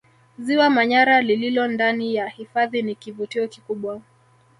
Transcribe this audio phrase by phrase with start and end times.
[0.39, 4.01] Ziwa Manyara lililo ndani ya hifadhi ni kivutio kikubwa